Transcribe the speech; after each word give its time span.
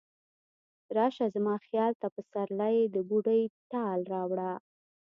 راشه 0.95 1.25
زما 1.35 1.55
خیال 1.65 1.93
ته، 2.01 2.07
پسرلی 2.15 2.77
د 2.95 2.95
بوډۍ 3.09 3.41
ټال 3.71 3.99
راوړه 4.13 4.51